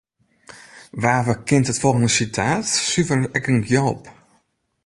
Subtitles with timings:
[1.01, 4.03] Wa werkent it folgjende sitaat, suver ek in gjalp?